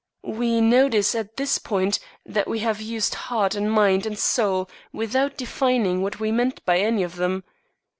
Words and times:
We 0.23 0.61
notice 0.61 1.13
at 1.13 1.37
this 1.37 1.59
point 1.59 1.99
that 2.25 2.47
we 2.47 2.57
have 2.61 2.81
used 2.81 3.13
heart 3.13 3.53
and 3.53 3.71
mind 3.71 4.07
and 4.07 4.17
soul 4.17 4.67
without 4.91 5.37
defining 5.37 6.01
what 6.01 6.19
we 6.19 6.31
meant 6.31 6.65
by 6.65 6.79
any 6.79 7.03
of 7.03 7.17
them. 7.17 7.43